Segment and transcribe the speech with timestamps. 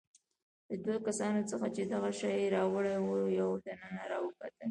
[0.69, 4.51] له دوو کسانو څخه چې دغه شی يې راوړی وو، یو دننه راوکتل.